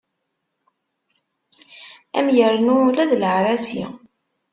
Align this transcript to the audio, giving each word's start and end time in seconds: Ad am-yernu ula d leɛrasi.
Ad 2.17 2.23
am-yernu 2.27 2.75
ula 2.85 3.03
d 3.09 3.11
leɛrasi. 3.21 3.83